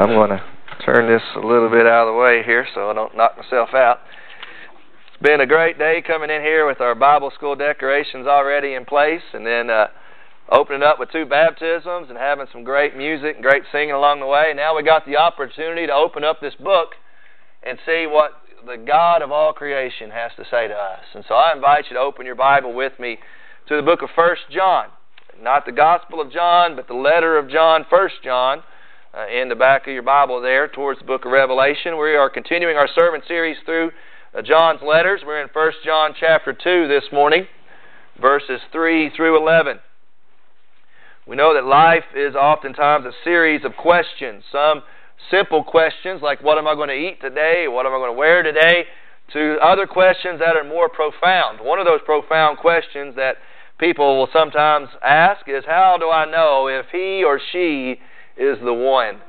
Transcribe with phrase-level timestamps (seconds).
[0.00, 0.42] I'm going to
[0.82, 3.74] turn this a little bit out of the way here so I don't knock myself
[3.74, 3.98] out.
[5.12, 8.86] It's been a great day coming in here with our Bible school decorations already in
[8.86, 9.88] place and then uh,
[10.50, 14.26] opening up with two baptisms and having some great music and great singing along the
[14.26, 14.54] way.
[14.56, 16.92] Now we got the opportunity to open up this book
[17.62, 21.04] and see what the God of all creation has to say to us.
[21.14, 23.18] And so I invite you to open your Bible with me
[23.68, 24.86] to the book of First John.
[25.42, 28.62] Not the Gospel of John, but the letter of John, First John
[29.16, 31.98] uh, in the back of your Bible there towards the book of Revelation.
[31.98, 33.90] We are continuing our sermon series through
[34.34, 35.22] uh, John's letters.
[35.26, 37.46] We're in 1 John chapter 2 this morning,
[38.20, 39.80] verses 3 through 11.
[41.26, 44.44] We know that life is oftentimes a series of questions.
[44.50, 44.82] Some
[45.30, 47.66] simple questions like, What am I going to eat today?
[47.68, 48.84] What am I going to wear today?
[49.32, 51.60] to other questions that are more profound.
[51.60, 53.36] One of those profound questions that
[53.78, 58.00] people will sometimes ask is, How do I know if he or she
[58.36, 59.20] is the one.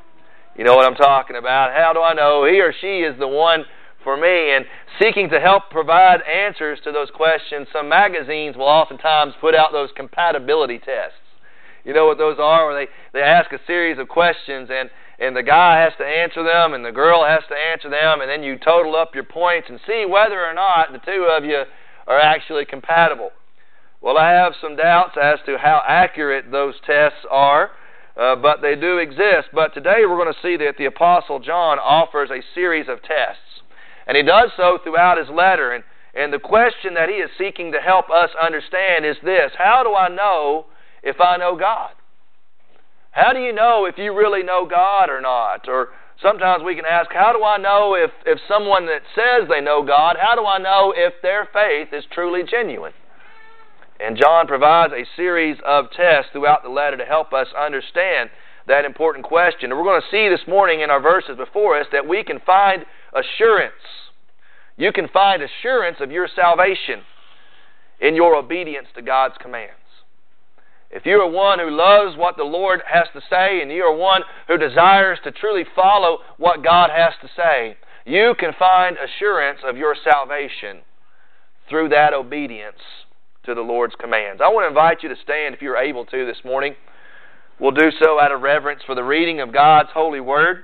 [0.56, 1.72] You know what I'm talking about?
[1.72, 3.64] How do I know he or she is the one
[4.04, 4.54] for me?
[4.54, 4.66] And
[5.00, 9.90] seeking to help provide answers to those questions, some magazines will oftentimes put out those
[9.96, 11.18] compatibility tests.
[11.84, 12.68] You know what those are?
[12.68, 16.44] Where they, they ask a series of questions and, and the guy has to answer
[16.44, 19.68] them and the girl has to answer them, and then you total up your points
[19.70, 21.64] and see whether or not the two of you
[22.08, 23.32] are actually compatible.
[24.02, 27.72] Well, I have some doubts as to how accurate those tests are.
[28.18, 29.50] Uh, but they do exist.
[29.54, 33.64] But today we're going to see that the Apostle John offers a series of tests.
[34.08, 35.72] And he does so throughout his letter.
[35.72, 39.84] And, and the question that he is seeking to help us understand is this How
[39.84, 40.66] do I know
[41.04, 41.92] if I know God?
[43.12, 45.68] How do you know if you really know God or not?
[45.68, 45.90] Or
[46.22, 49.84] sometimes we can ask, How do I know if, if someone that says they know
[49.84, 52.94] God, how do I know if their faith is truly genuine?
[54.02, 58.32] And John provides a series of tests throughout the letter to help us understand
[58.68, 59.70] that important question.
[59.70, 62.40] And we're going to see this morning in our verses before us that we can
[62.40, 63.74] find assurance.
[64.76, 67.02] You can find assurance of your salvation
[68.00, 69.76] in your obedience to God's commands.
[70.90, 73.96] If you are one who loves what the Lord has to say and you are
[73.96, 79.60] one who desires to truly follow what God has to say, you can find assurance
[79.64, 80.82] of your salvation
[81.70, 82.82] through that obedience
[83.46, 84.42] to the Lord's commands.
[84.44, 86.76] I want to invite you to stand if you're able to this morning.
[87.60, 90.64] We'll do so out of reverence for the reading of God's holy word.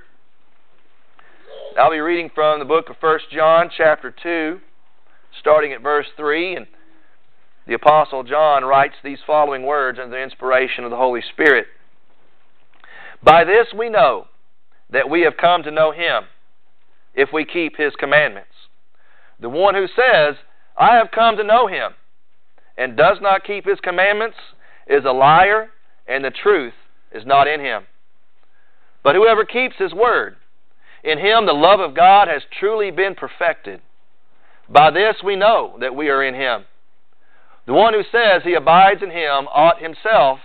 [1.78, 4.58] I'll be reading from the book of 1 John, chapter 2,
[5.40, 6.56] starting at verse 3.
[6.56, 6.66] And
[7.66, 11.66] the Apostle John writes these following words under the inspiration of the Holy Spirit
[13.22, 14.26] By this we know
[14.90, 16.24] that we have come to know Him,
[17.14, 18.48] if we keep His commandments.
[19.40, 20.36] The one who says,
[20.76, 21.92] I have come to know Him,
[22.78, 24.36] and does not keep his commandments
[24.86, 25.68] is a liar,
[26.06, 26.72] and the truth
[27.12, 27.82] is not in him.
[29.02, 30.36] But whoever keeps his word,
[31.02, 33.80] in him the love of God has truly been perfected.
[34.68, 36.64] By this we know that we are in him.
[37.66, 40.38] The one who says he abides in him ought himself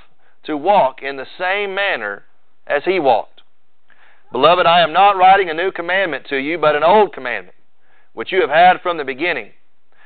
[0.46, 2.24] to walk in the same manner
[2.68, 3.42] as he walked.
[4.32, 7.56] Beloved, I am not writing a new commandment to you, but an old commandment,
[8.14, 9.52] which you have had from the beginning.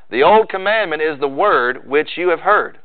[0.10, 2.80] The old commandment is the word which you have heard.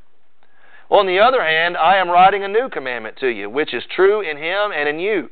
[0.91, 4.21] On the other hand, I am writing a new commandment to you, which is true
[4.21, 5.31] in him and in you,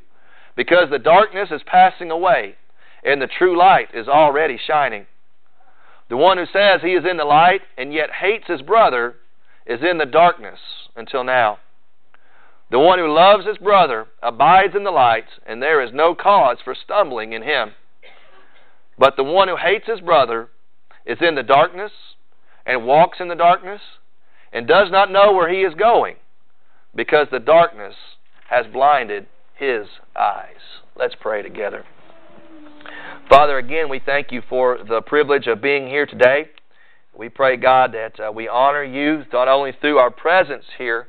[0.56, 2.54] because the darkness is passing away,
[3.04, 5.06] and the true light is already shining.
[6.08, 9.16] The one who says he is in the light and yet hates his brother
[9.66, 10.58] is in the darkness
[10.96, 11.58] until now.
[12.70, 16.58] The one who loves his brother abides in the light, and there is no cause
[16.64, 17.72] for stumbling in him.
[18.98, 20.48] But the one who hates his brother
[21.06, 21.92] is in the darkness
[22.66, 23.80] and walks in the darkness
[24.52, 26.16] and does not know where he is going
[26.94, 27.94] because the darkness
[28.48, 30.80] has blinded his eyes.
[30.96, 31.84] Let's pray together.
[33.28, 36.46] Father, again, we thank you for the privilege of being here today.
[37.16, 41.06] We pray, God, that uh, we honor you not only through our presence here,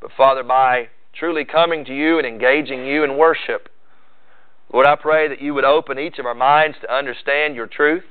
[0.00, 3.68] but, Father, by truly coming to you and engaging you in worship.
[4.72, 8.04] Lord, I pray that you would open each of our minds to understand your truth.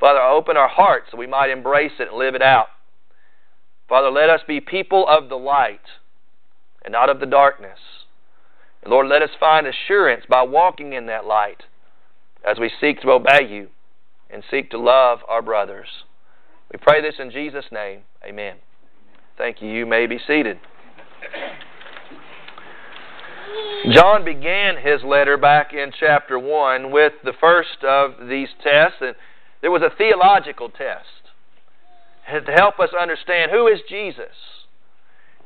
[0.00, 2.66] Father, open our hearts so we might embrace it and live it out.
[3.88, 5.80] Father, let us be people of the light
[6.84, 7.78] and not of the darkness.
[8.82, 11.64] And Lord, let us find assurance by walking in that light
[12.46, 13.68] as we seek to obey you
[14.30, 15.88] and seek to love our brothers.
[16.72, 18.00] We pray this in Jesus' name.
[18.24, 18.56] Amen.
[19.38, 19.68] Thank you.
[19.68, 20.58] You may be seated.
[23.92, 28.98] John began his letter back in chapter 1 with the first of these tests.
[29.00, 29.14] And
[29.64, 31.08] there was a theological test
[32.28, 34.36] to help us understand who is Jesus.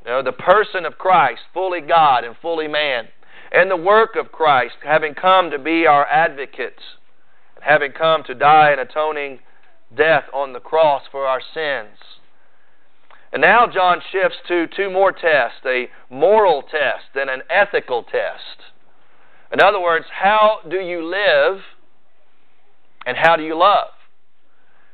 [0.05, 3.05] You know, the person of Christ, fully God and fully man.
[3.53, 6.81] and the work of Christ, having come to be our advocate,
[7.61, 9.38] having come to die an atoning
[9.97, 11.97] death on the cross for our sins.
[13.32, 18.67] And now John shifts to two more tests a moral test and an ethical test.
[19.53, 21.61] In other words, how do you live
[23.06, 23.91] and how do you love?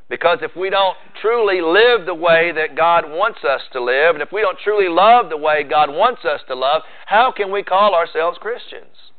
[0.07, 4.21] Because if we don't truly live the way that God wants us to live, and
[4.21, 7.63] if we don't truly love the way God wants us to love, how can we
[7.63, 9.11] call ourselves Christians?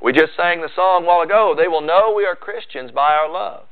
[0.00, 3.12] We just sang the song a while ago, they will know we are Christians by
[3.12, 3.64] our love.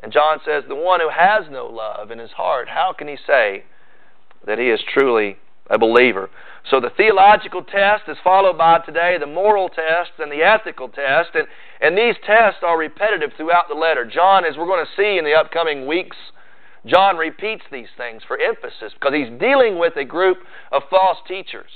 [0.00, 3.16] And John says, the one who has no love in his heart, how can he
[3.26, 3.64] say
[4.46, 5.38] that he is truly
[5.70, 6.28] a believer?
[6.70, 11.30] So the theological test is followed by today the moral test and the ethical test.
[11.34, 11.46] And,
[11.80, 14.04] and these tests are repetitive throughout the letter.
[14.04, 16.16] John, as we're going to see in the upcoming weeks,
[16.86, 20.38] John repeats these things for emphasis because he's dealing with a group
[20.72, 21.70] of false teachers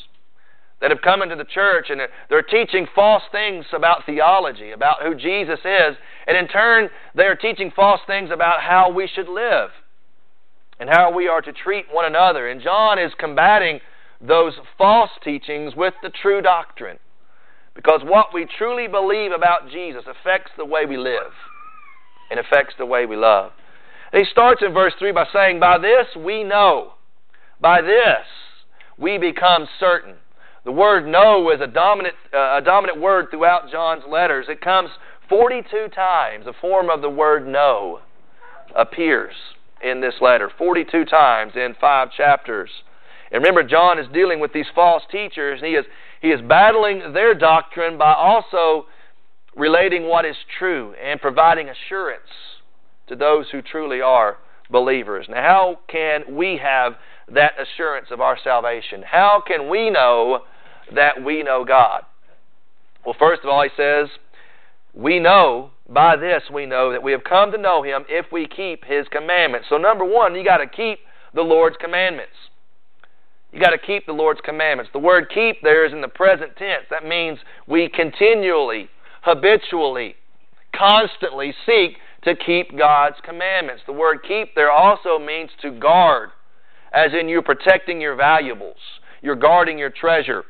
[0.81, 2.01] that have come into the church and
[2.31, 5.97] they're teaching false things about theology, about who Jesus is,
[6.27, 9.71] and in turn, they are teaching false things about how we should live
[10.79, 12.49] and how we are to treat one another.
[12.49, 13.81] And John is combating
[14.21, 16.99] those false teachings with the true doctrine.
[17.75, 21.33] Because what we truly believe about Jesus affects the way we live
[22.31, 23.53] and affects the way we love.
[24.13, 26.95] And he starts in verse 3 by saying, By this we know,
[27.61, 28.27] by this
[28.99, 30.17] we become certain
[30.69, 34.45] the word know is a dominant, uh, a dominant word throughout John's letters.
[34.51, 34.91] It comes
[35.31, 36.47] 42 times.
[36.47, 38.01] A form of the word know
[38.77, 39.33] appears
[39.83, 40.51] in this letter.
[40.59, 42.69] 42 times in five chapters.
[43.31, 45.85] And remember, John is dealing with these false teachers, and he is,
[46.21, 48.87] he is battling their doctrine by also
[49.57, 52.31] relating what is true and providing assurance
[53.09, 54.39] to those who truly are
[54.71, 55.27] believers.
[55.29, 56.95] Now, how can we have
[57.33, 59.03] that assurance of our salvation?
[59.03, 60.41] How can we know
[60.95, 62.03] that we know God?
[63.05, 64.09] Well, first of all, he says,
[64.95, 68.47] We know, by this we know that we have come to know Him if we
[68.47, 69.67] keep His commandments.
[69.71, 70.99] So, number one, you got to keep
[71.35, 72.33] the Lord's commandments.
[73.59, 74.93] You got to keep the Lord's commandments.
[74.93, 76.85] The word keep there is in the present tense.
[76.91, 78.89] That means we continually,
[79.23, 80.15] habitually,
[80.73, 83.83] constantly seek to keep God's commandments.
[83.85, 86.31] The word keep there also means to guard,
[86.93, 88.77] as in you're protecting your valuables,
[89.23, 90.45] you're guarding your treasure.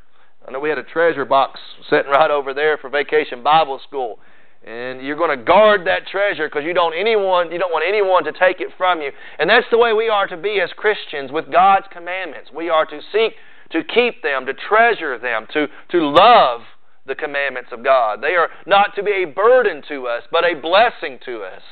[0.47, 4.19] I know we had a treasure box sitting right over there for Vacation Bible School.
[4.67, 8.25] And you're going to guard that treasure because you don't anyone you don't want anyone
[8.25, 9.11] to take it from you.
[9.39, 12.51] And that's the way we are to be as Christians with God's commandments.
[12.55, 13.35] We are to seek
[13.71, 16.63] to keep them, to treasure them, to, to love
[17.07, 18.23] the commandments of God.
[18.23, 21.63] They are not to be a burden to us, but a blessing to us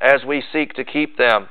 [0.00, 1.48] as we seek to keep them.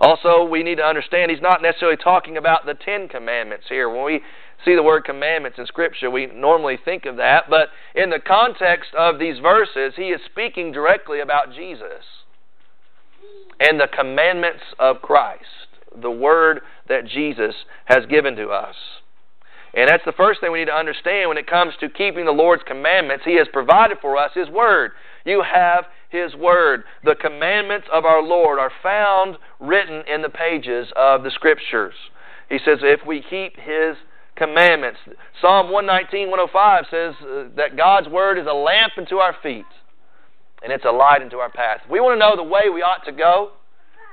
[0.00, 3.88] Also, we need to understand he's not necessarily talking about the Ten Commandments here.
[3.88, 4.20] When we
[4.66, 7.44] see the word commandments in Scripture, we normally think of that.
[7.48, 12.04] But in the context of these verses, he is speaking directly about Jesus
[13.60, 15.44] and the commandments of Christ,
[16.02, 17.54] the word that Jesus
[17.86, 18.74] has given to us.
[19.72, 22.32] And that's the first thing we need to understand when it comes to keeping the
[22.32, 23.24] Lord's commandments.
[23.24, 24.92] He has provided for us His Word.
[25.24, 26.84] You have His Word.
[27.04, 31.94] The commandments of our Lord are found written in the pages of the Scriptures.
[32.48, 33.96] He says, if we keep His
[34.36, 35.00] commandments.
[35.40, 39.66] Psalm 119, 105 says uh, that God's Word is a lamp unto our feet
[40.62, 41.80] and it's a light unto our path.
[41.84, 43.52] If we want to know the way we ought to go,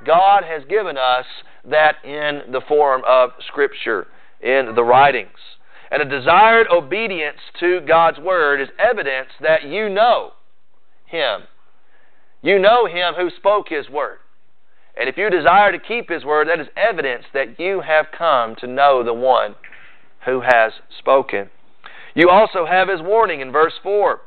[0.05, 1.25] God has given us
[1.69, 4.07] that in the form of Scripture,
[4.41, 5.29] in the writings.
[5.89, 10.31] And a desired obedience to God's Word is evidence that you know
[11.05, 11.41] Him.
[12.41, 14.17] You know Him who spoke His Word.
[15.00, 18.55] And if you desire to keep His Word, that is evidence that you have come
[18.59, 19.55] to know the one
[20.25, 21.50] who has spoken.
[22.15, 24.22] You also have his warning in verse 4.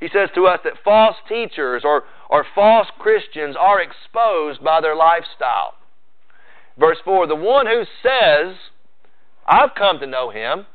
[0.00, 4.96] He says to us that false teachers or, or false Christians are exposed by their
[4.96, 5.74] lifestyle.
[6.78, 8.56] Verse 4 The one who says,
[9.46, 10.66] I've come to know him,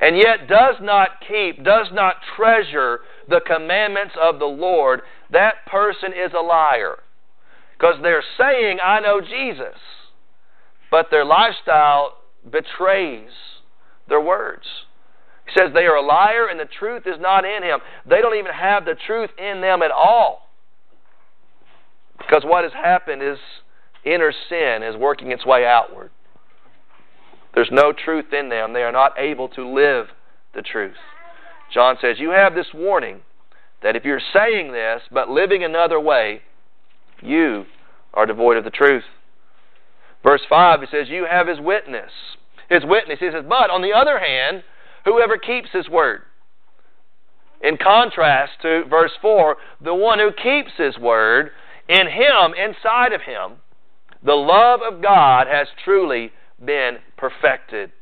[0.00, 5.00] and yet does not keep, does not treasure the commandments of the Lord,
[5.30, 6.98] that person is a liar.
[7.76, 9.78] Because they're saying, I know Jesus,
[10.90, 13.30] but their lifestyle betrays
[14.10, 14.64] their words.
[15.46, 17.78] He says they are a liar and the truth is not in him.
[18.06, 20.50] They don't even have the truth in them at all.
[22.18, 23.38] Because what has happened is
[24.04, 26.10] inner sin is working its way outward.
[27.54, 28.74] There's no truth in them.
[28.74, 30.06] They are not able to live
[30.54, 30.94] the truth.
[31.72, 33.20] John says, You have this warning
[33.82, 36.42] that if you're saying this but living another way,
[37.22, 37.64] you
[38.14, 39.04] are devoid of the truth.
[40.22, 42.10] Verse 5, he says, You have his witness
[42.70, 43.18] his witness.
[43.20, 44.62] He says, But on the other hand,
[45.04, 46.22] whoever keeps his word.
[47.60, 51.50] In contrast to verse 4, the one who keeps his word,
[51.88, 53.58] in him, inside of him,
[54.24, 56.30] the love of God has truly
[56.64, 57.92] been perfected.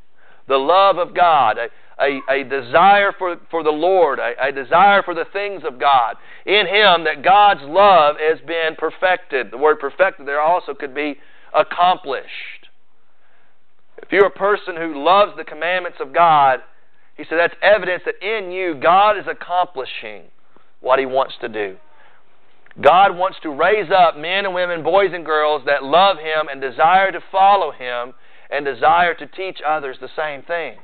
[0.46, 1.68] The love of God, a,
[2.00, 6.16] a, a desire for, for the Lord, a, a desire for the things of God.
[6.46, 9.50] In him, that God's love has been perfected.
[9.50, 11.16] The word perfected there also could be
[11.54, 12.57] accomplished.
[14.02, 16.60] If you're a person who loves the commandments of God,
[17.16, 20.24] he said that's evidence that in you God is accomplishing
[20.80, 21.76] what He wants to do.
[22.80, 26.60] God wants to raise up men and women, boys and girls that love Him and
[26.60, 28.14] desire to follow Him
[28.50, 30.78] and desire to teach others the same things.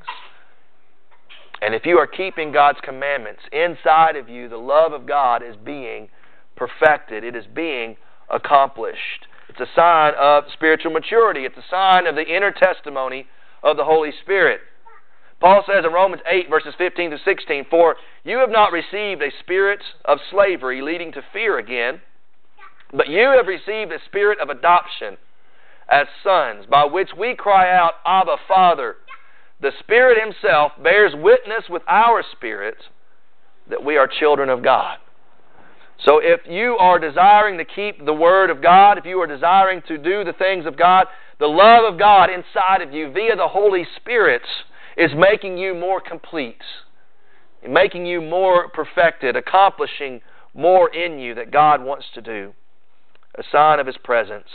[1.62, 5.54] And if you are keeping God's commandments inside of you, the love of God is
[5.64, 6.09] being
[6.56, 7.97] perfected, it is being
[8.28, 9.28] accomplished.
[9.56, 13.28] It's a sign of spiritual maturity, it's a sign of the inner testimony
[13.62, 14.61] of the Holy Spirit.
[15.40, 17.94] Paul says in Romans 8, verses 15 to 16, For
[18.25, 22.00] you have not received a spirit of slavery leading to fear again,
[22.92, 25.18] but you have received a spirit of adoption
[25.88, 28.96] as sons, by which we cry out, Abba, Father.
[29.61, 32.82] The Spirit Himself bears witness with our spirits
[33.70, 34.99] that we are children of God.
[36.04, 39.82] So if you are desiring to keep the Word of God, if you are desiring
[39.88, 41.06] to do the things of God,
[41.40, 44.42] the love of God inside of you via the Holy Spirit
[44.96, 46.62] is making you more complete,
[47.66, 50.20] making you more perfected, accomplishing
[50.52, 52.52] more in you that God wants to do.
[53.37, 54.49] A sign of His presence.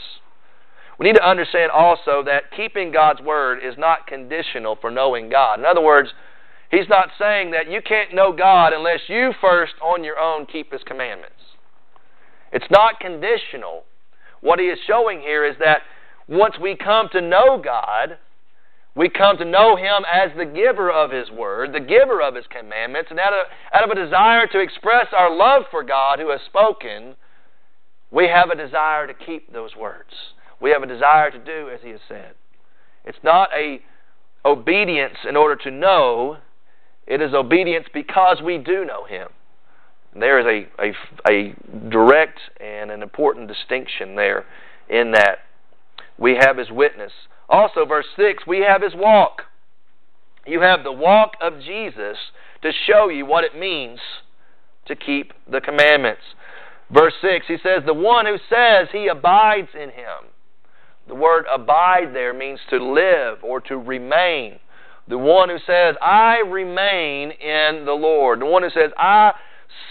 [0.99, 5.59] We need to understand also that keeping God's Word is not conditional for knowing God.
[5.59, 6.09] In other words,
[6.69, 10.71] He's not saying that you can't know God unless you first, on your own, keep
[10.71, 11.38] His commandments.
[12.51, 13.83] It's not conditional.
[14.41, 15.81] What He is showing here is that
[16.27, 18.17] once we come to know God,
[18.95, 22.45] we come to know Him as the giver of His Word, the giver of His
[22.49, 26.31] commandments, and out of, out of a desire to express our love for God who
[26.31, 27.15] has spoken,
[28.11, 30.09] we have a desire to keep those words.
[30.61, 32.33] We have a desire to do as He has said.
[33.05, 33.79] It's not a
[34.45, 36.37] obedience in order to know,
[37.07, 39.27] it is obedience because we do know Him.
[40.17, 41.55] There is a, a, a
[41.89, 44.45] direct and an important distinction there
[44.89, 45.39] in that
[46.17, 47.11] we have His witness
[47.49, 49.43] also, verse 6, we have his walk.
[50.45, 52.17] You have the walk of Jesus
[52.61, 53.99] to show you what it means
[54.85, 56.21] to keep the commandments.
[56.91, 60.29] Verse 6, he says, The one who says he abides in him.
[61.07, 64.59] The word abide there means to live or to remain.
[65.07, 68.41] The one who says, I remain in the Lord.
[68.41, 69.31] The one who says, I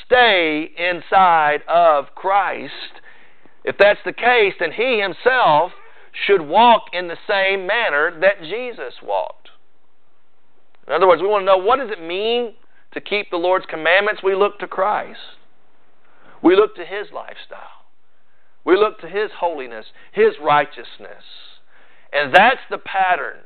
[0.04, 3.02] stay inside of Christ.
[3.64, 5.73] If that's the case, then he himself
[6.26, 9.50] should walk in the same manner that Jesus walked.
[10.87, 12.54] In other words, we want to know what does it mean
[12.94, 14.23] to keep the Lord's commandments?
[14.23, 15.20] We look to Christ.
[16.42, 17.85] We look to His lifestyle.
[18.64, 21.25] We look to His holiness, His righteousness.
[22.12, 23.38] And that's the pattern.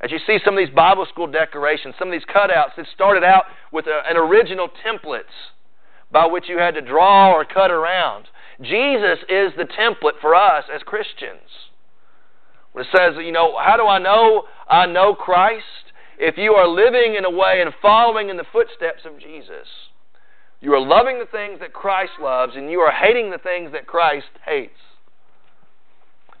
[0.00, 3.24] As you see some of these Bible school decorations, some of these cutouts, it started
[3.24, 5.34] out with a, an original templates
[6.10, 8.26] by which you had to draw or cut around.
[8.60, 11.70] Jesus is the template for us as Christians.
[12.72, 15.64] When it says, you know, how do I know I know Christ?
[16.18, 19.66] If you are living in a way and following in the footsteps of Jesus,
[20.60, 23.86] you are loving the things that Christ loves and you are hating the things that
[23.86, 24.78] Christ hates.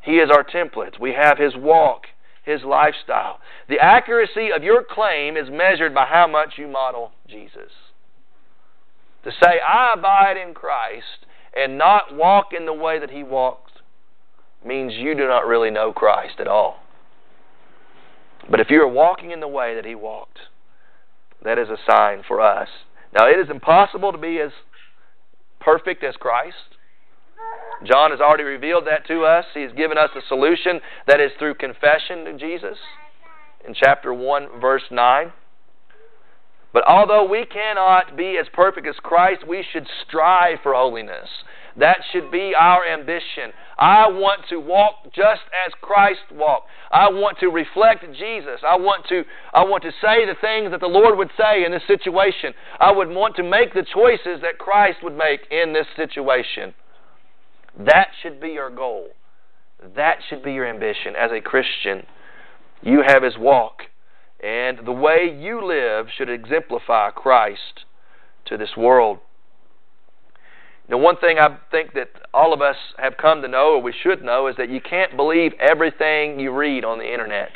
[0.02, 0.98] He is our template.
[1.00, 2.04] We have His walk,
[2.46, 3.40] His lifestyle.
[3.68, 7.72] The accuracy of your claim is measured by how much you model Jesus.
[9.24, 11.26] To say, I abide in Christ
[11.56, 13.72] and not walk in the way that he walked
[14.64, 16.78] means you do not really know Christ at all.
[18.48, 20.38] But if you are walking in the way that he walked,
[21.42, 22.68] that is a sign for us.
[23.12, 24.52] Now, it is impossible to be as
[25.60, 26.75] perfect as Christ.
[27.84, 29.44] John has already revealed that to us.
[29.54, 32.78] He has given us a solution that is through confession to Jesus
[33.66, 35.32] in chapter 1, verse 9.
[36.72, 41.28] But although we cannot be as perfect as Christ, we should strive for holiness.
[41.78, 43.52] That should be our ambition.
[43.78, 46.68] I want to walk just as Christ walked.
[46.90, 48.60] I want to reflect Jesus.
[48.66, 51.72] I want to I want to say the things that the Lord would say in
[51.72, 52.54] this situation.
[52.80, 56.72] I would want to make the choices that Christ would make in this situation.
[57.78, 59.08] That should be your goal.
[59.94, 62.06] That should be your ambition as a Christian.
[62.82, 63.82] You have his walk.
[64.42, 67.84] And the way you live should exemplify Christ
[68.46, 69.18] to this world.
[70.88, 73.92] Know, one thing I think that all of us have come to know, or we
[73.92, 77.50] should know, is that you can't believe everything you read on the internet.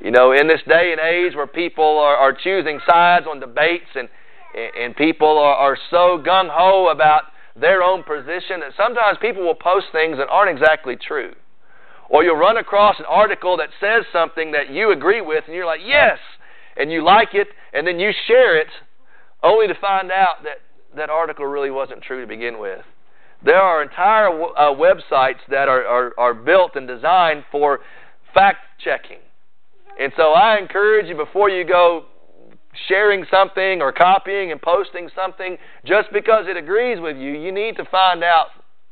[0.00, 3.90] You know, in this day and age where people are, are choosing sides on debates
[3.94, 4.08] and
[4.54, 7.24] and people are, are so gung ho about
[7.58, 11.32] their own position that sometimes people will post things that aren't exactly true.
[12.10, 15.66] Or you'll run across an article that says something that you agree with, and you're
[15.66, 16.18] like, yes,
[16.76, 18.68] and you like it, and then you share it,
[19.42, 20.58] only to find out that
[20.96, 22.80] that article really wasn't true to begin with.
[23.44, 27.80] There are entire uh, websites that are, are, are built and designed for
[28.32, 29.18] fact checking.
[30.00, 32.06] And so I encourage you before you go
[32.88, 37.76] sharing something or copying and posting something just because it agrees with you, you need
[37.76, 38.48] to find out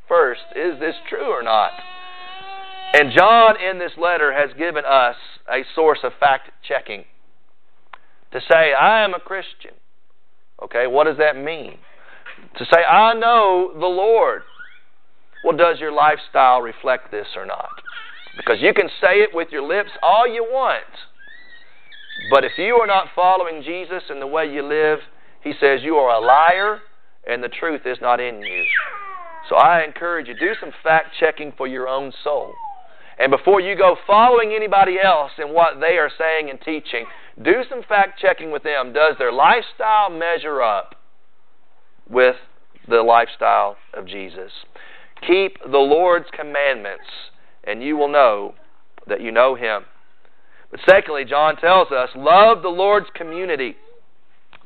[0.09, 1.71] first is this true or not?
[2.95, 5.17] And John in this letter has given us
[5.49, 7.05] a source of fact checking.
[8.33, 9.73] To say, I am a Christian.
[10.62, 11.79] Okay, what does that mean?
[12.59, 14.43] To say, I know the Lord.
[15.45, 17.71] Well, does your lifestyle reflect this or not?
[18.37, 20.85] Because you can say it with your lips all you want.
[22.31, 25.00] But if you are not following Jesus in the way you live,
[25.42, 26.81] he says you are a liar
[27.26, 28.64] and the truth is not in you.
[29.49, 32.52] So I encourage you, do some fact checking for your own soul.
[33.19, 37.07] And before you go following anybody else in what they are saying and teaching,
[37.42, 38.92] do some fact checking with them.
[38.92, 40.97] Does their lifestyle measure up
[42.09, 42.37] with
[42.88, 44.52] the lifestyle of Jesus?
[45.26, 47.04] Keep the Lord's commandments,
[47.64, 48.54] and you will know
[49.07, 49.85] that you know Him.
[50.73, 53.76] But secondly, John tells us love the Lord's community.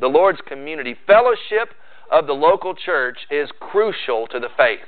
[0.01, 0.97] The Lord's community.
[1.07, 1.75] Fellowship
[2.11, 4.87] of the local church is crucial to the faith.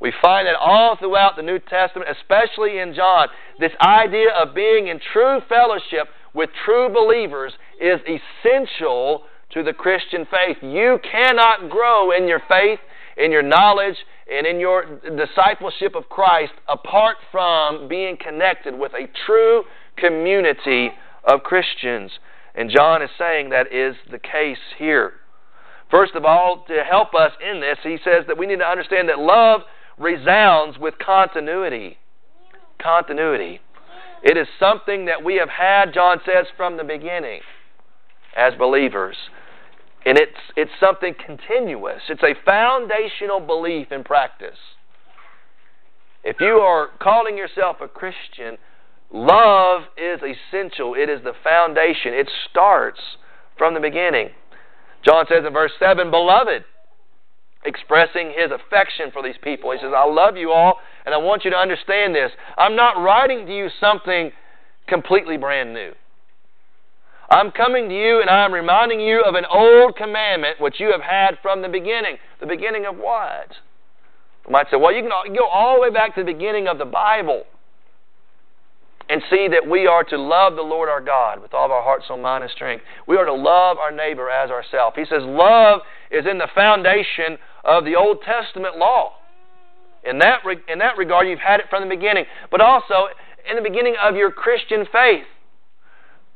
[0.00, 4.88] We find that all throughout the New Testament, especially in John, this idea of being
[4.88, 10.58] in true fellowship with true believers is essential to the Christian faith.
[10.62, 12.78] You cannot grow in your faith,
[13.16, 13.96] in your knowledge,
[14.32, 19.64] and in your discipleship of Christ apart from being connected with a true
[20.00, 20.90] community
[21.24, 22.10] of Christians.
[22.54, 25.12] And John is saying that is the case here.
[25.90, 29.08] First of all, to help us in this, he says that we need to understand
[29.08, 29.62] that love
[29.98, 31.98] resounds with continuity.
[32.80, 33.60] Continuity.
[34.22, 37.40] It is something that we have had, John says, from the beginning
[38.36, 39.16] as believers.
[40.04, 42.02] And it's, it's something continuous.
[42.08, 44.58] It's a foundational belief in practice.
[46.22, 48.58] If you are calling yourself a Christian,
[49.12, 50.94] Love is essential.
[50.94, 52.14] It is the foundation.
[52.14, 53.00] It starts
[53.58, 54.30] from the beginning.
[55.04, 56.64] John says in verse 7, Beloved,
[57.64, 59.72] expressing his affection for these people.
[59.72, 62.30] He says, I love you all, and I want you to understand this.
[62.56, 64.32] I'm not writing to you something
[64.86, 65.92] completely brand new.
[67.30, 71.00] I'm coming to you and I'm reminding you of an old commandment which you have
[71.00, 72.16] had from the beginning.
[72.40, 73.54] The beginning of what?
[74.46, 76.78] You might say, well, you can go all the way back to the beginning of
[76.78, 77.44] the Bible
[79.10, 81.82] and see that we are to love the Lord our God with all of our
[81.82, 82.84] heart, soul, mind, and strength.
[83.08, 84.94] We are to love our neighbor as ourselves.
[84.96, 85.80] He says love
[86.12, 89.14] is in the foundation of the Old Testament law.
[90.04, 93.08] In that, in that regard, you've had it from the beginning, but also
[93.50, 95.26] in the beginning of your Christian faith.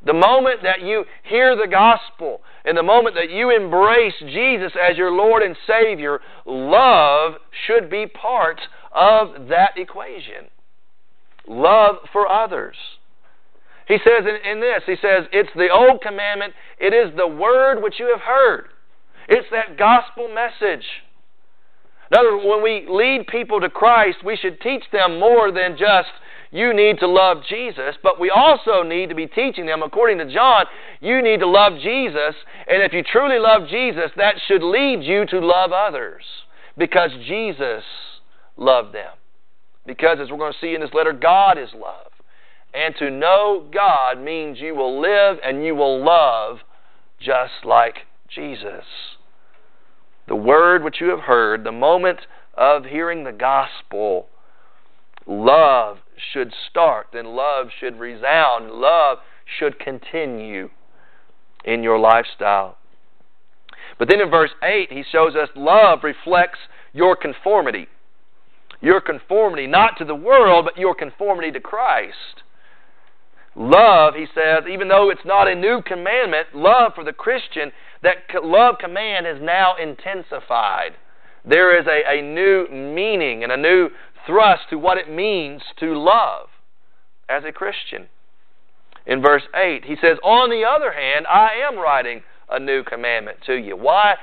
[0.05, 4.99] The moment that you hear the gospel and the moment that you embrace Jesus as
[4.99, 7.35] your Lord and Savior, love
[7.67, 8.61] should be part
[8.93, 10.51] of that equation
[11.47, 12.77] love for others.
[13.87, 17.83] He says in, in, this, he says, it's the old commandment, it is the word
[17.83, 18.69] which you have heard.
[19.29, 20.85] It's that gospel message.
[22.11, 25.77] In other words, when we lead people to Christ, we should teach them more than
[25.79, 26.09] just
[26.51, 30.33] you need to love Jesus, but we also need to be teaching them, according to
[30.33, 30.67] John,
[31.01, 32.35] you need to love Jesus,
[32.69, 36.23] and if you truly love Jesus, that should lead you to love others
[36.79, 37.83] because Jesus
[38.57, 39.11] loved them.
[39.87, 42.13] Because, as we're going to see in this letter, God is love.
[42.73, 46.59] And to know God means you will live and you will love
[47.21, 48.85] just like Jesus.
[50.27, 52.21] The word which you have heard, the moment
[52.55, 54.27] of hearing the gospel,
[55.27, 55.99] love
[56.33, 58.71] should start then love should resound.
[58.71, 59.19] Love
[59.59, 60.71] should continue
[61.65, 62.79] in your lifestyle.
[63.99, 66.59] But then in verse 8, he shows us love reflects
[66.93, 67.89] your conformity.
[68.85, 72.43] Your conformity, not to the world, but your conformity to Christ.
[73.57, 78.17] Love, he says, even though it's not a new commandment, love for the Christian, that
[78.43, 80.91] love command is now intensified.
[81.47, 83.89] There is a, a new meaning and a new
[84.27, 86.49] thrust to what it means to love
[87.27, 88.09] as a Christian.
[89.07, 93.39] In verse 8, he says, On the other hand, I am writing a new commandment
[93.47, 93.79] to you.
[93.79, 94.17] Why?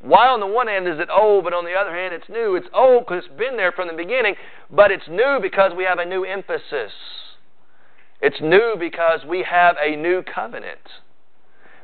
[0.00, 2.54] Why, on the one hand, is it old, but on the other hand, it's new?
[2.54, 4.36] It's old because it's been there from the beginning,
[4.70, 6.92] but it's new because we have a new emphasis.
[8.20, 11.02] It's new because we have a new covenant.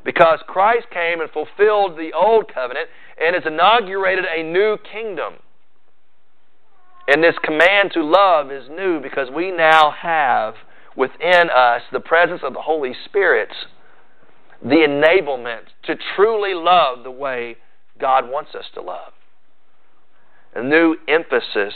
[0.04, 2.88] Because Christ came and fulfilled the old covenant
[3.20, 5.34] and has inaugurated a new kingdom.
[7.08, 10.54] And this command to love is new because we now have
[10.96, 13.50] within us the presence of the Holy Spirit,
[14.62, 17.56] the enablement to truly love the way
[18.00, 19.12] God wants us to love.
[20.54, 21.74] A new emphasis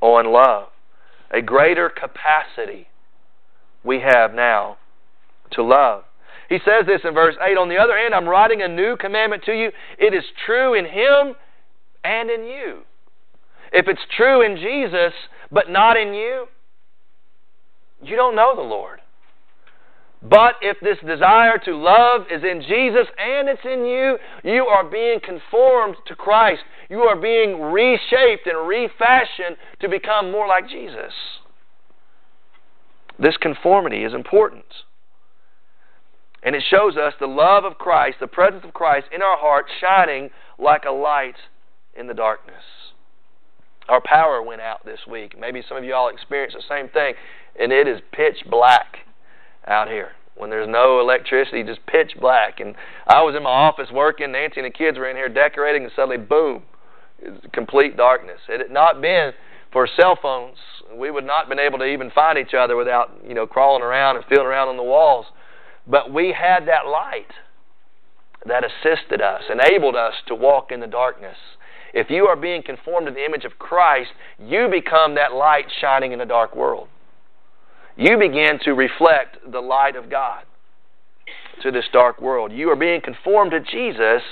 [0.00, 0.68] on love,
[1.30, 2.88] a greater capacity
[3.82, 4.76] we have now
[5.52, 6.04] to love.
[6.48, 9.44] He says this in verse 8 On the other hand, I'm writing a new commandment
[9.44, 9.70] to you.
[9.98, 11.34] It is true in Him
[12.04, 12.82] and in you.
[13.72, 15.12] If it's true in Jesus,
[15.50, 16.46] but not in you,
[18.02, 19.00] you don't know the Lord.
[20.22, 24.84] But if this desire to love is in Jesus and it's in you, you are
[24.84, 26.62] being conformed to Christ.
[26.90, 31.12] You are being reshaped and refashioned to become more like Jesus.
[33.18, 34.64] This conformity is important.
[36.42, 39.70] And it shows us the love of Christ, the presence of Christ in our hearts,
[39.80, 41.36] shining like a light
[41.96, 42.62] in the darkness.
[43.88, 45.38] Our power went out this week.
[45.38, 47.14] Maybe some of you all experienced the same thing,
[47.58, 48.98] and it is pitch black
[49.68, 50.12] out here.
[50.36, 52.60] When there's no electricity, just pitch black.
[52.60, 52.74] And
[53.06, 55.92] I was in my office working, Nancy and the kids were in here decorating, and
[55.96, 56.62] suddenly, boom,
[57.52, 58.38] complete darkness.
[58.46, 59.32] Had it not been
[59.72, 60.56] for cell phones,
[60.94, 63.82] we would not have been able to even find each other without, you know, crawling
[63.82, 65.26] around and feeling around on the walls.
[65.86, 67.32] But we had that light
[68.46, 71.36] that assisted us, enabled us to walk in the darkness.
[71.92, 76.12] If you are being conformed to the image of Christ, you become that light shining
[76.12, 76.88] in a dark world.
[77.98, 80.44] You begin to reflect the light of God
[81.64, 82.52] to this dark world.
[82.52, 84.22] You are being conformed to Jesus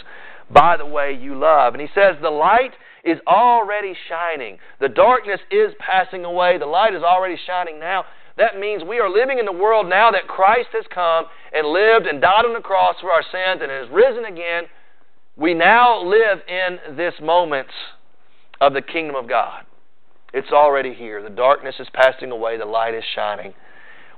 [0.49, 1.75] by the way you love.
[1.75, 2.75] And he says, The light
[3.05, 4.59] is already shining.
[4.81, 6.59] The darkness is passing away.
[6.59, 8.05] The light is already shining now.
[8.39, 12.07] That means we are living in the world now that Christ has come and lived
[12.07, 14.65] and died on the cross for our sins and has risen again.
[15.37, 17.67] We now live in this moment
[18.61, 19.65] of the kingdom of God.
[20.37, 21.23] It's already here.
[21.23, 23.55] The darkness is passing away, the light is shining.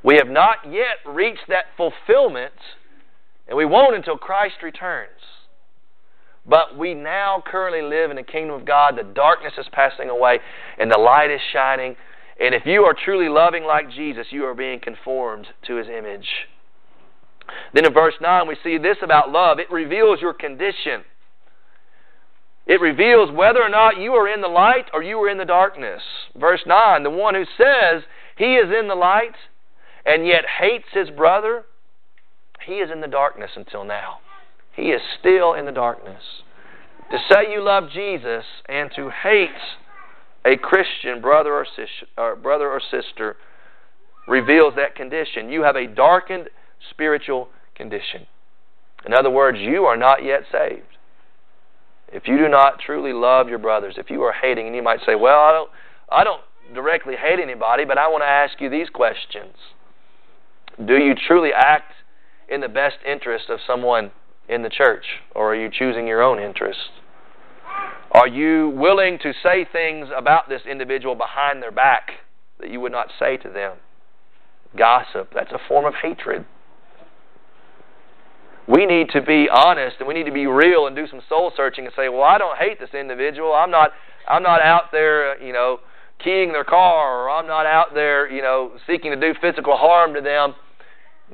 [0.02, 2.54] We have not yet reached that fulfillment,
[3.46, 5.20] and we won't until Christ returns.
[6.44, 8.98] But we now currently live in the kingdom of God.
[8.98, 10.40] The darkness is passing away,
[10.76, 11.94] and the light is shining.
[12.40, 16.26] And if you are truly loving like Jesus, you are being conformed to his image.
[17.74, 21.04] Then in verse 9, we see this about love it reveals your condition.
[22.68, 25.46] It reveals whether or not you are in the light or you are in the
[25.46, 26.02] darkness.
[26.38, 28.02] Verse 9 The one who says
[28.36, 29.34] he is in the light
[30.04, 31.64] and yet hates his brother,
[32.64, 34.18] he is in the darkness until now.
[34.76, 36.22] He is still in the darkness.
[37.10, 39.48] To say you love Jesus and to hate
[40.44, 43.36] a Christian brother or, sister, or brother or sister
[44.26, 45.48] reveals that condition.
[45.48, 46.50] You have a darkened
[46.90, 48.26] spiritual condition.
[49.06, 50.97] In other words, you are not yet saved.
[52.12, 55.00] If you do not truly love your brothers, if you are hating, and you might
[55.04, 55.70] say, "Well, I don't,
[56.10, 56.42] I don't
[56.74, 59.54] directly hate anybody, but I want to ask you these questions:
[60.82, 61.92] Do you truly act
[62.48, 64.10] in the best interest of someone
[64.48, 66.90] in the church, or are you choosing your own interest?
[68.12, 72.12] Are you willing to say things about this individual behind their back
[72.58, 73.76] that you would not say to them?
[74.76, 76.46] Gossip, that's a form of hatred.
[78.68, 81.52] We need to be honest and we need to be real and do some soul
[81.56, 83.54] searching and say, "Well, I don't hate this individual.
[83.54, 83.92] I'm not
[84.26, 85.80] I'm not out there, you know,
[86.22, 90.14] keying their car or I'm not out there, you know, seeking to do physical harm
[90.14, 90.54] to them."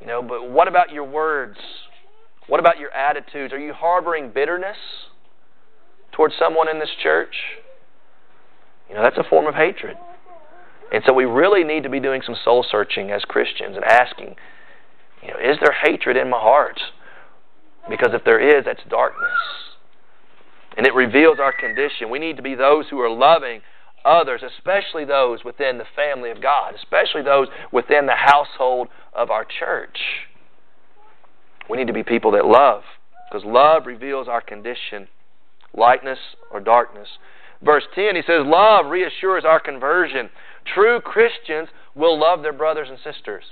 [0.01, 1.59] You know, but what about your words?
[2.47, 3.53] What about your attitudes?
[3.53, 4.77] Are you harboring bitterness
[6.13, 7.35] towards someone in this church?
[8.89, 9.97] You know, that's a form of hatred.
[10.93, 14.37] And so we really need to be doing some soul searching as Christians and asking,
[15.23, 16.79] you know, is there hatred in my heart?
[17.89, 19.31] Because if there is, that's darkness.
[20.77, 22.11] And it reveals our condition.
[22.11, 23.61] We need to be those who are loving
[24.05, 29.45] others, especially those within the family of God, especially those within the household of our
[29.45, 29.99] church.
[31.71, 32.83] We need to be people that love
[33.31, 35.09] because love reveals our condition,
[35.77, 36.19] lightness
[36.51, 37.09] or darkness.
[37.63, 40.29] Verse 10, he says, Love reassures our conversion.
[40.75, 43.45] True Christians will love their brothers and sisters.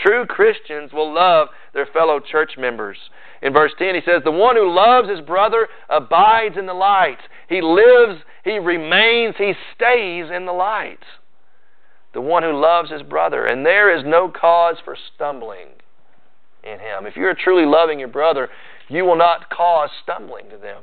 [0.00, 2.96] True Christians will love their fellow church members.
[3.42, 7.18] In verse 10, he says, The one who loves his brother abides in the light.
[7.48, 11.02] He lives, he remains, he stays in the light.
[12.14, 13.44] The one who loves his brother.
[13.44, 15.68] And there is no cause for stumbling
[16.62, 17.06] in him.
[17.06, 18.48] If you're truly loving your brother,
[18.88, 20.82] you will not cause stumbling to them.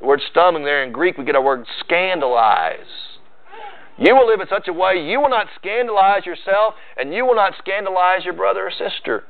[0.00, 2.78] The word stumbling there in Greek, we get our word scandalize.
[4.00, 7.34] You will live in such a way you will not scandalize yourself and you will
[7.34, 9.24] not scandalize your brother or sister.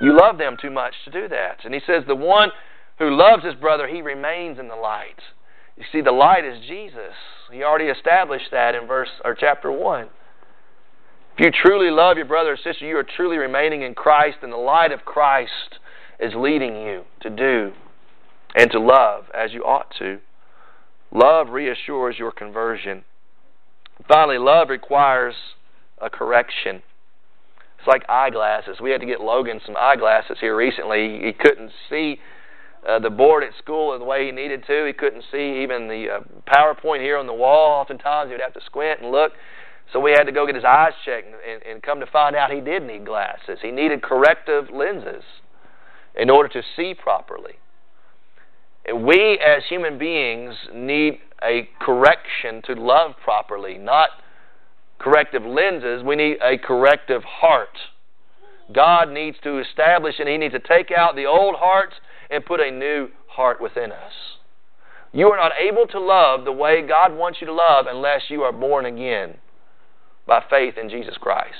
[0.00, 1.64] You love them too much to do that.
[1.64, 2.50] And he says, The one
[2.98, 5.20] who loves his brother, he remains in the light.
[5.76, 7.14] You see, the light is Jesus.
[7.52, 10.08] He already established that in verse or chapter 1.
[11.38, 14.52] If you truly love your brother or sister, you are truly remaining in Christ, and
[14.52, 15.78] the light of Christ
[16.18, 17.72] is leading you to do
[18.54, 20.18] and to love as you ought to.
[21.12, 23.04] Love reassures your conversion.
[24.08, 25.34] Finally, love requires
[26.00, 26.82] a correction.
[27.78, 28.78] It's like eyeglasses.
[28.80, 31.20] We had to get Logan some eyeglasses here recently.
[31.24, 32.18] He couldn't see
[32.88, 34.86] uh, the board at school the way he needed to.
[34.86, 36.20] He couldn't see even the uh,
[36.52, 37.80] PowerPoint here on the wall.
[37.80, 39.32] Oftentimes he would have to squint and look.
[39.92, 42.34] So we had to go get his eyes checked and, and, and come to find
[42.34, 43.58] out he did need glasses.
[43.60, 45.22] He needed corrective lenses
[46.16, 47.54] in order to see properly.
[48.90, 54.10] We as human beings need a correction to love properly, not
[54.98, 56.02] corrective lenses.
[56.04, 57.76] We need a corrective heart.
[58.74, 61.94] God needs to establish and He needs to take out the old hearts
[62.30, 64.12] and put a new heart within us.
[65.12, 68.42] You are not able to love the way God wants you to love unless you
[68.42, 69.36] are born again
[70.26, 71.54] by faith in Jesus Christ.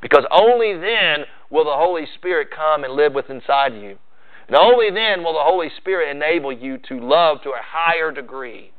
[0.00, 3.98] Because only then will the Holy Spirit come and live within inside you.
[4.48, 8.72] And only then will the Holy Spirit enable you to love to a higher degree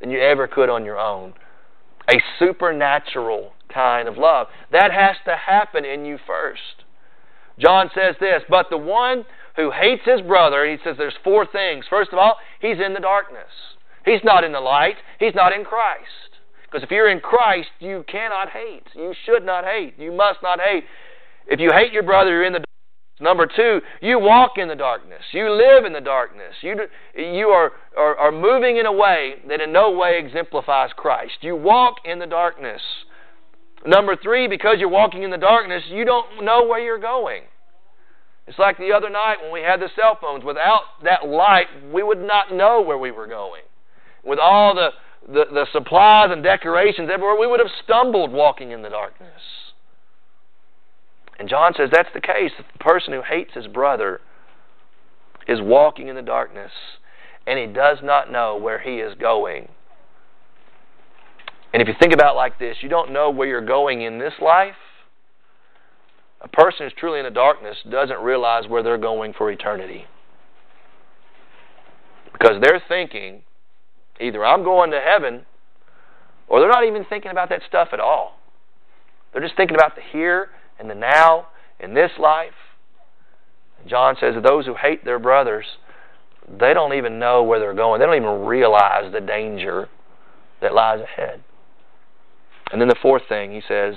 [0.00, 1.34] than you ever could on your own.
[2.10, 4.48] A supernatural kind of love.
[4.72, 6.84] That has to happen in you first.
[7.58, 9.24] John says this, but the one
[9.56, 11.84] who hates his brother, he says there's four things.
[11.88, 13.50] First of all, he's in the darkness.
[14.04, 14.96] He's not in the light.
[15.18, 16.08] He's not in Christ.
[16.64, 18.86] Because if you're in Christ, you cannot hate.
[18.94, 19.94] You should not hate.
[19.96, 20.84] You must not hate.
[21.46, 22.64] If you hate your brother, you're in the.
[23.24, 25.22] Number two, you walk in the darkness.
[25.32, 26.52] You live in the darkness.
[26.60, 26.76] You,
[27.16, 31.32] you are, are, are moving in a way that in no way exemplifies Christ.
[31.40, 32.82] You walk in the darkness.
[33.86, 37.44] Number three, because you're walking in the darkness, you don't know where you're going.
[38.46, 40.44] It's like the other night when we had the cell phones.
[40.44, 43.62] Without that light, we would not know where we were going.
[44.22, 44.90] With all the,
[45.32, 49.40] the, the supplies and decorations everywhere, we would have stumbled walking in the darkness.
[51.38, 52.52] And John says that's the case.
[52.56, 54.20] The person who hates his brother
[55.48, 56.70] is walking in the darkness
[57.46, 59.68] and he does not know where he is going.
[61.72, 64.34] And if you think about like this, you don't know where you're going in this
[64.40, 64.76] life
[66.44, 70.04] a person who's truly in the darkness doesn't realize where they're going for eternity.
[72.32, 73.42] Because they're thinking
[74.20, 75.46] either I'm going to heaven
[76.46, 78.38] or they're not even thinking about that stuff at all.
[79.32, 81.48] They're just thinking about the here and the now
[81.80, 82.52] in this life.
[83.86, 85.66] John says that those who hate their brothers,
[86.48, 88.00] they don't even know where they're going.
[88.00, 89.88] They don't even realize the danger
[90.60, 91.42] that lies ahead.
[92.72, 93.94] And then the fourth thing, he says,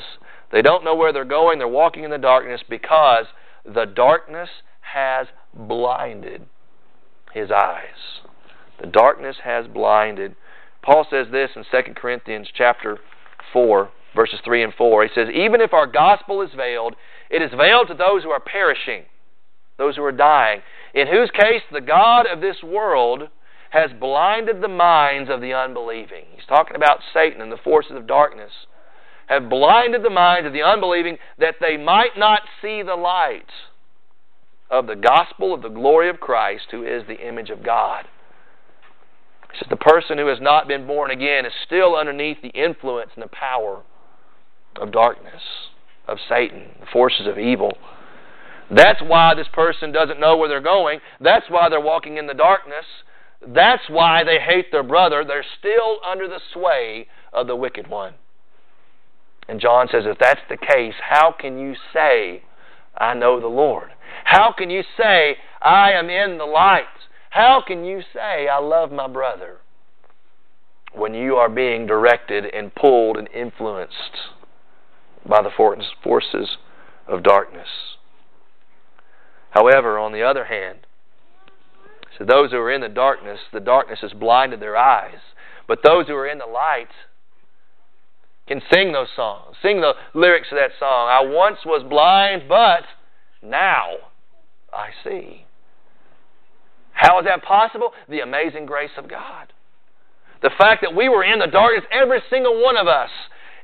[0.51, 1.59] they don't know where they're going.
[1.59, 3.25] They're walking in the darkness because
[3.65, 4.49] the darkness
[4.93, 6.45] has blinded
[7.33, 8.21] his eyes.
[8.79, 10.35] The darkness has blinded.
[10.81, 12.97] Paul says this in 2 Corinthians chapter
[13.51, 15.03] 4, verses 3 and 4.
[15.03, 16.95] He says, Even if our gospel is veiled,
[17.29, 19.03] it is veiled to those who are perishing,
[19.77, 20.61] those who are dying,
[20.93, 23.29] in whose case the God of this world
[23.69, 26.25] has blinded the minds of the unbelieving.
[26.33, 28.51] He's talking about Satan and the forces of darkness
[29.27, 33.51] have blinded the minds of the unbelieving that they might not see the light
[34.69, 38.05] of the gospel of the glory of Christ, who is the image of God.
[39.51, 43.11] He says the person who has not been born again is still underneath the influence
[43.15, 43.83] and the power
[44.79, 45.41] of darkness,
[46.07, 47.77] of Satan, the forces of evil.
[48.69, 50.99] That's why this person doesn't know where they're going.
[51.21, 52.85] That's why they're walking in the darkness.
[53.45, 55.23] That's why they hate their brother.
[55.25, 58.15] They're still under the sway of the wicked one.
[59.47, 62.43] And John says, if that's the case, how can you say,
[62.97, 63.91] I know the Lord?
[64.25, 66.83] How can you say, I am in the light?
[67.29, 69.57] How can you say, I love my brother?
[70.93, 73.93] When you are being directed and pulled and influenced
[75.27, 75.49] by the
[76.03, 76.57] forces
[77.07, 77.67] of darkness.
[79.51, 80.79] However, on the other hand,
[82.17, 85.19] so those who are in the darkness, the darkness has blinded their eyes.
[85.67, 86.87] But those who are in the light,
[88.47, 91.09] can sing those songs, sing the lyrics of that song.
[91.09, 92.83] I once was blind, but
[93.43, 93.95] now
[94.73, 95.45] I see.
[96.93, 97.91] How is that possible?
[98.09, 99.51] The amazing grace of God.
[100.41, 103.09] The fact that we were in the darkness, every single one of us,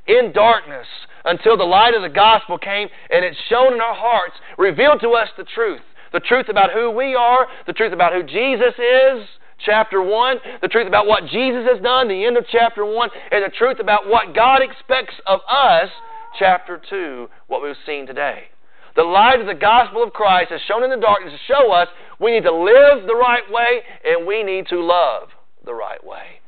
[0.06, 0.86] in darkness,
[1.24, 5.10] until the light of the gospel came and it shone in our hearts, revealed to
[5.10, 5.80] us the truth.
[6.12, 9.26] The truth about who we are, the truth about who Jesus is,
[9.64, 13.44] chapter 1, the truth about what Jesus has done, the end of chapter 1, and
[13.44, 15.88] the truth about what God expects of us,
[16.38, 18.44] chapter 2, what we've seen today.
[18.96, 21.88] The light of the gospel of Christ is shown in the darkness to show us
[22.20, 25.30] we need to live the right way and we need to love
[25.64, 26.40] the right way.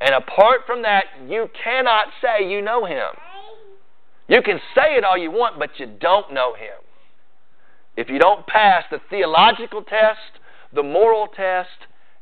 [0.00, 3.14] And apart from that, you cannot say you know Him.
[4.28, 6.80] You can say it all you want, but you don't know Him.
[7.96, 10.40] If you don't pass the theological test,
[10.72, 11.68] the moral test,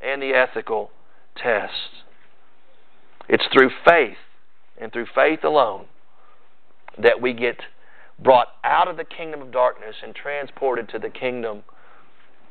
[0.00, 0.90] and the ethical
[1.36, 1.72] test,
[3.28, 4.16] it's through faith
[4.80, 5.86] and through faith alone
[7.00, 7.60] that we get
[8.18, 11.62] brought out of the kingdom of darkness and transported to the kingdom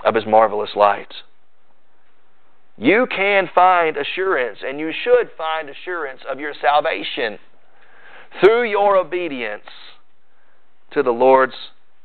[0.05, 1.13] of His marvelous light.
[2.77, 7.39] You can find assurance, and you should find assurance of your salvation
[8.39, 9.63] through your obedience
[10.91, 11.55] to the Lord's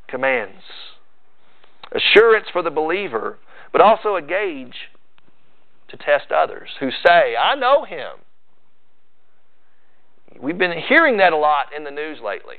[0.09, 0.63] commands.
[1.93, 3.39] Assurance for the believer,
[3.73, 4.91] but also a gauge
[5.89, 8.19] to test others who say, I know him.
[10.41, 12.57] We've been hearing that a lot in the news lately.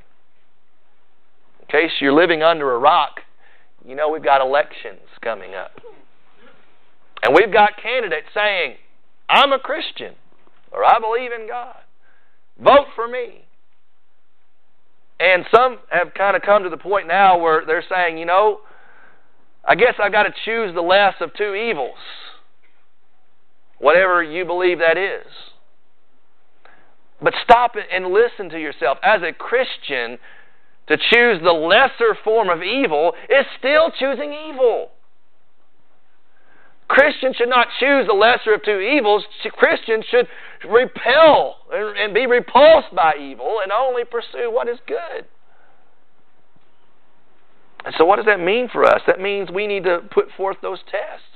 [1.59, 3.21] In case you're living under a rock,
[3.85, 5.71] you know we've got elections coming up.
[7.23, 8.75] And we've got candidates saying,
[9.27, 10.13] I'm a Christian,
[10.71, 11.77] or I believe in God.
[12.59, 13.44] Vote for me.
[15.19, 18.59] And some have kind of come to the point now where they're saying, you know,
[19.67, 21.97] I guess I've got to choose the less of two evils,
[23.79, 25.25] whatever you believe that is.
[27.21, 28.97] But stop and listen to yourself.
[29.01, 30.19] As a Christian,
[30.87, 34.89] to choose the lesser form of evil is still choosing evil.
[36.87, 39.23] Christians should not choose the lesser of two evils.
[39.53, 40.27] Christians should
[40.69, 45.25] repel and be repulsed by evil and only pursue what is good.
[47.85, 49.01] And so, what does that mean for us?
[49.07, 51.35] That means we need to put forth those tests.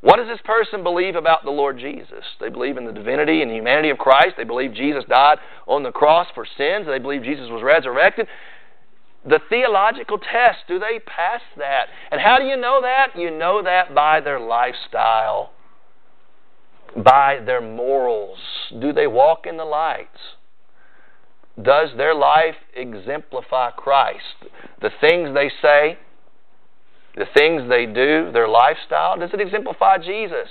[0.00, 2.24] What does this person believe about the Lord Jesus?
[2.40, 4.34] They believe in the divinity and humanity of Christ.
[4.36, 6.86] They believe Jesus died on the cross for sins.
[6.86, 8.28] They believe Jesus was resurrected.
[9.28, 11.88] The theological test, do they pass that?
[12.10, 13.08] And how do you know that?
[13.14, 15.50] You know that by their lifestyle,
[16.96, 18.38] by their morals.
[18.80, 20.08] Do they walk in the light?
[21.60, 24.46] Does their life exemplify Christ?
[24.80, 25.98] The things they say,
[27.14, 30.48] the things they do, their lifestyle, does it exemplify Jesus?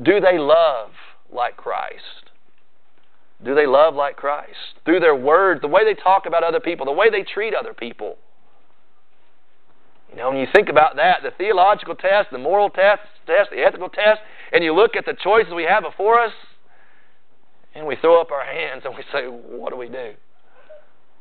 [0.00, 0.90] Do they love
[1.32, 2.19] like Christ?
[3.44, 4.78] Do they love like Christ?
[4.84, 7.72] Through their words, the way they talk about other people, the way they treat other
[7.72, 8.16] people.
[10.10, 13.62] You know, when you think about that, the theological test, the moral test, test, the
[13.62, 14.20] ethical test,
[14.52, 16.32] and you look at the choices we have before us,
[17.74, 20.12] and we throw up our hands and we say, What do we do?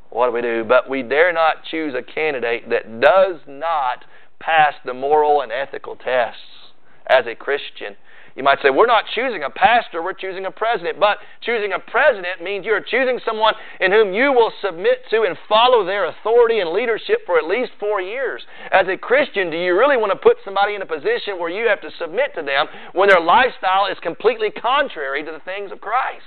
[0.10, 0.64] What do we do?
[0.68, 4.06] But we dare not choose a candidate that does not
[4.40, 6.42] pass the moral and ethical tests
[7.08, 7.96] as a Christian.
[8.36, 11.00] You might say, we're not choosing a pastor, we're choosing a president.
[11.00, 15.38] But choosing a president means you're choosing someone in whom you will submit to and
[15.48, 18.42] follow their authority and leadership for at least four years.
[18.72, 21.68] As a Christian, do you really want to put somebody in a position where you
[21.68, 25.82] have to submit to them when their lifestyle is completely contrary to the things of
[25.82, 26.24] Christ?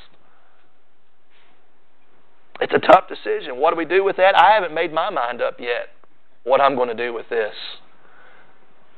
[2.60, 3.56] It's a tough decision.
[3.56, 4.36] What do we do with that?
[4.36, 5.88] I haven't made my mind up yet
[6.44, 7.54] what I'm going to do with this.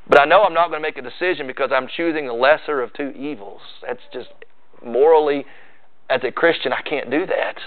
[0.08, 2.82] But I know I'm not going to make a decision because I'm choosing the lesser
[2.82, 3.60] of two evils.
[3.86, 4.28] That's just
[4.84, 5.46] morally,
[6.10, 7.58] as a Christian, I can't do that.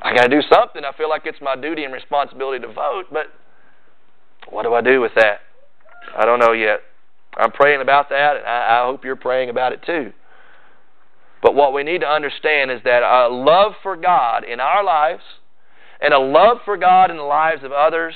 [0.00, 0.84] I got to do something.
[0.84, 3.26] I feel like it's my duty and responsibility to vote, but
[4.48, 5.40] what do I do with that?
[6.16, 6.80] I don't know yet.
[7.36, 10.12] I'm praying about that, and I, I hope you're praying about it too.
[11.42, 15.22] But what we need to understand is that a love for God in our lives
[16.00, 18.14] and a love for God in the lives of others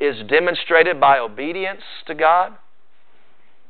[0.00, 2.52] is demonstrated by obedience to God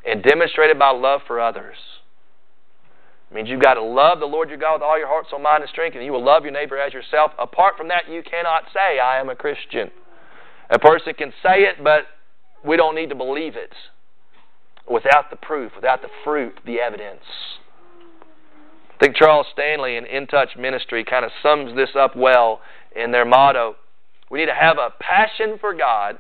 [0.05, 1.77] and demonstrated by love for others.
[3.31, 5.41] It means you've got to love the Lord your God with all your heart, soul,
[5.41, 7.33] mind, and strength, and you will love your neighbor as yourself.
[7.39, 9.91] Apart from that, you cannot say, I am a Christian.
[10.71, 12.03] A person can say it, but
[12.65, 13.73] we don't need to believe it
[14.91, 17.25] without the proof, without the fruit, the evidence.
[18.95, 22.61] I think Charles Stanley in In Touch Ministry kind of sums this up well
[22.95, 23.77] in their motto.
[24.35, 26.19] We need to have a passion for God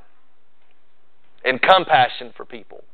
[1.44, 2.84] and compassion for people.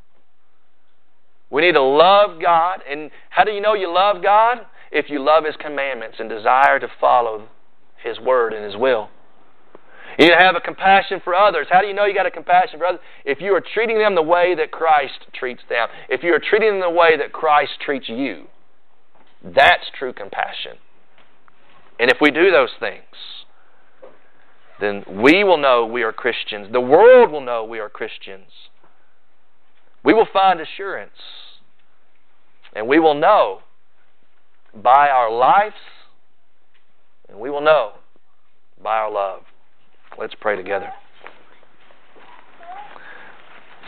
[1.51, 2.79] We need to love God.
[2.89, 4.61] And how do you know you love God?
[4.91, 7.49] If you love His commandments and desire to follow
[8.03, 9.11] His word and His will.
[10.19, 11.67] You need to have a compassion for others.
[11.71, 13.01] How do you know you got a compassion for others?
[13.27, 15.89] If you are treating them the way that Christ treats them.
[16.09, 18.47] If you are treating them the way that Christ treats you.
[19.45, 20.79] That's true compassion.
[21.99, 23.05] And if we do those things,
[24.81, 26.69] then we will know we are Christians.
[26.73, 28.51] The world will know we are Christians.
[30.03, 31.13] We will find assurance
[32.75, 33.61] And we will know
[34.75, 35.75] by our lives,
[37.29, 37.95] and we will know
[38.83, 39.43] by our love.
[40.19, 40.91] Let's pray together.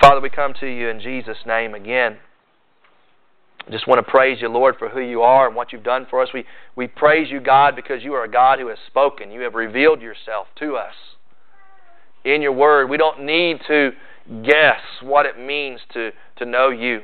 [0.01, 2.18] Father, we come to you in Jesus' name again.
[3.70, 6.20] Just want to praise you, Lord, for who you are and what you've done for
[6.22, 6.28] us.
[6.34, 6.44] We,
[6.74, 9.30] we praise you, God, because you are a God who has spoken.
[9.30, 10.94] You have revealed yourself to us
[12.24, 12.90] in your word.
[12.90, 13.90] We don't need to
[14.44, 17.02] guess what it means to, to know you.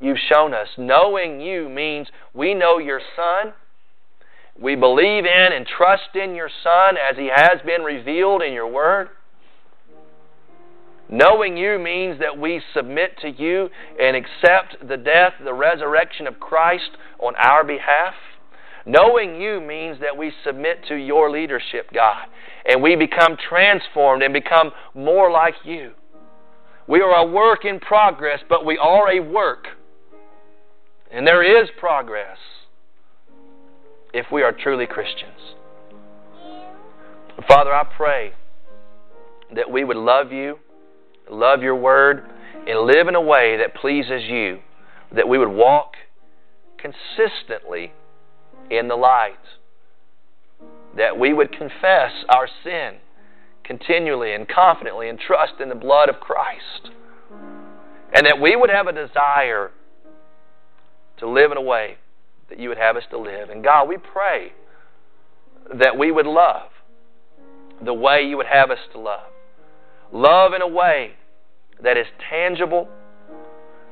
[0.00, 0.68] You've shown us.
[0.76, 3.52] Knowing you means we know your Son.
[4.60, 8.70] We believe in and trust in your Son as he has been revealed in your
[8.70, 9.08] word.
[11.10, 13.68] Knowing you means that we submit to you
[14.00, 18.14] and accept the death, the resurrection of Christ on our behalf.
[18.86, 22.26] Knowing you means that we submit to your leadership, God,
[22.66, 25.92] and we become transformed and become more like you.
[26.86, 29.68] We are a work in progress, but we are a work.
[31.10, 32.36] And there is progress
[34.12, 35.54] if we are truly Christians.
[37.48, 38.32] Father, I pray
[39.54, 40.58] that we would love you
[41.30, 42.24] love your word,
[42.66, 44.60] and live in a way that pleases you,
[45.14, 45.94] that we would walk
[46.78, 47.92] consistently
[48.70, 49.34] in the light,
[50.96, 52.96] that we would confess our sin
[53.64, 56.90] continually and confidently and trust in the blood of Christ,
[58.12, 59.70] and that we would have a desire
[61.18, 61.96] to live in a way
[62.48, 63.48] that you would have us to live.
[63.50, 64.52] And God, we pray
[65.74, 66.70] that we would love
[67.82, 69.30] the way you would have us to love.
[70.12, 71.12] Love in a way
[71.82, 72.88] that is tangible.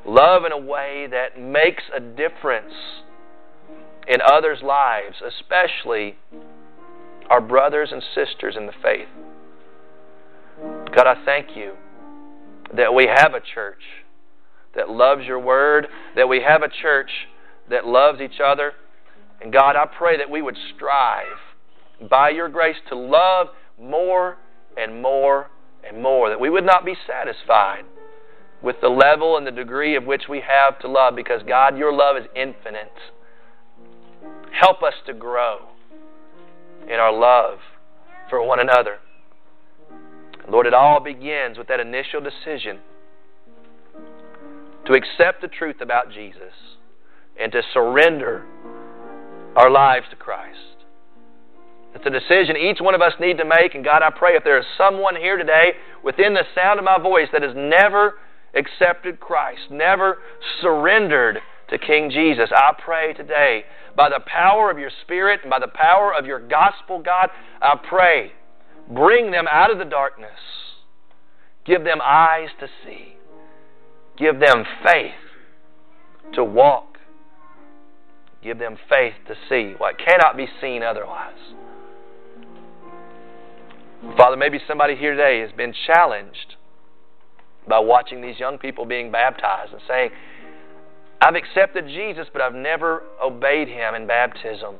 [0.07, 2.73] Love in a way that makes a difference
[4.09, 6.17] in others' lives, especially
[7.31, 9.09] our brothers and sisters in the faith.
[10.95, 11.75] God, I thank you
[12.77, 13.83] that we have a church
[14.75, 15.87] that loves your word,
[16.17, 17.11] that we have a church
[17.71, 18.73] that loves each other.
[19.41, 21.39] And God, I pray that we would strive
[22.09, 23.49] by your grace to love
[23.81, 24.39] more
[24.77, 25.49] and more
[25.87, 27.85] and more, that we would not be satisfied
[28.62, 31.93] with the level and the degree of which we have to love because, God, your
[31.93, 32.93] love is infinite.
[34.53, 35.68] Help us to grow
[36.85, 37.59] in our love
[38.30, 38.99] for one another.
[40.49, 42.80] Lord, it all begins with that initial decision
[44.87, 46.53] to accept the truth about Jesus
[47.41, 48.45] and to surrender
[49.57, 50.59] our lives to Christ.
[51.95, 53.74] It's a decision each one of us need to make.
[53.74, 55.72] And God, I pray if there is someone here today
[56.03, 58.14] within the sound of my voice that has never
[58.55, 60.18] accepted Christ, never
[60.61, 61.38] surrendered
[61.68, 63.64] to King Jesus, I pray today
[63.97, 67.28] by the power of your Spirit and by the power of your gospel, God,
[67.61, 68.32] I pray,
[68.90, 70.30] bring them out of the darkness.
[71.64, 73.14] Give them eyes to see.
[74.18, 75.12] Give them faith
[76.34, 76.99] to walk.
[78.43, 81.38] Give them faith to see what cannot be seen otherwise.
[84.17, 86.57] Father, maybe somebody here today has been challenged
[87.69, 90.11] by watching these young people being baptized and saying,
[91.21, 94.77] I've accepted Jesus, but I've never obeyed Him in baptism.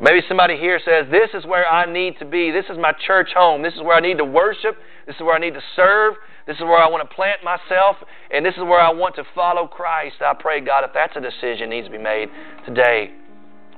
[0.00, 2.50] Maybe somebody here says, This is where I need to be.
[2.50, 3.62] This is my church home.
[3.62, 4.76] This is where I need to worship.
[5.06, 6.14] This is where I need to serve.
[6.46, 7.96] This is where I want to plant myself.
[8.30, 10.16] And this is where I want to follow Christ.
[10.22, 12.30] I pray, God, if that's a decision needs to be made,
[12.64, 13.10] today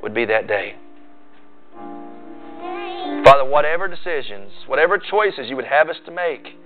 [0.00, 0.76] would be that day.
[3.24, 6.56] Father, whatever decisions, whatever choices you would have us to make,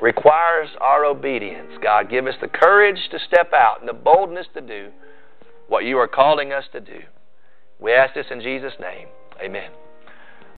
[0.00, 1.72] requires our obedience.
[1.82, 4.88] God, give us the courage to step out and the boldness to do
[5.68, 7.00] what you are calling us to do.
[7.80, 9.08] We ask this in Jesus' name.
[9.42, 9.70] Amen.